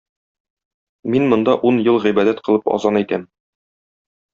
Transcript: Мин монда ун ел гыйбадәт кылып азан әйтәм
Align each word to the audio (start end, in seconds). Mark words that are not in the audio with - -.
Мин 1.15 1.29
монда 1.35 1.55
ун 1.73 1.79
ел 1.91 2.03
гыйбадәт 2.09 2.45
кылып 2.49 2.69
азан 2.79 3.03
әйтәм 3.05 3.33